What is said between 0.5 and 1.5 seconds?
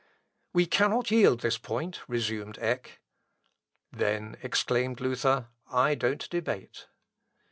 "We cannot yield